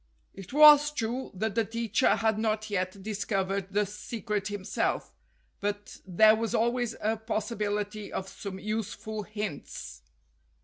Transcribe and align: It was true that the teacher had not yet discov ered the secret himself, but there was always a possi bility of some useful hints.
It 0.33 0.51
was 0.51 0.89
true 0.89 1.29
that 1.35 1.53
the 1.53 1.63
teacher 1.63 2.15
had 2.15 2.39
not 2.39 2.71
yet 2.71 2.91
discov 2.93 3.49
ered 3.49 3.69
the 3.71 3.85
secret 3.85 4.47
himself, 4.47 5.13
but 5.59 5.99
there 6.07 6.35
was 6.35 6.55
always 6.55 6.95
a 7.01 7.17
possi 7.17 7.55
bility 7.55 8.09
of 8.09 8.27
some 8.27 8.57
useful 8.57 9.21
hints. 9.21 10.01